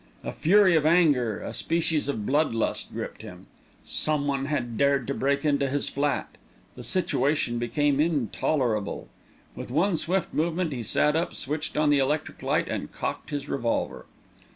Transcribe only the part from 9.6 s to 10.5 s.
one swift